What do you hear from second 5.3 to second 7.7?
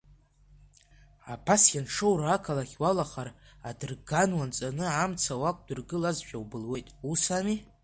уақәдыргылазшәа убылуеит, ус ами?